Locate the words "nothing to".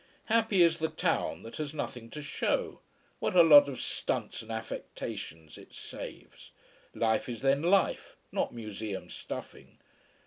1.75-2.23